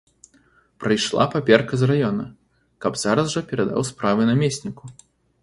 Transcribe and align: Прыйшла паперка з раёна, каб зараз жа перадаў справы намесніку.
Прыйшла 0.83 1.25
паперка 1.35 1.79
з 1.81 1.89
раёна, 1.91 2.25
каб 2.87 2.97
зараз 3.03 3.25
жа 3.35 3.45
перадаў 3.53 3.87
справы 3.93 4.21
намесніку. 4.33 4.83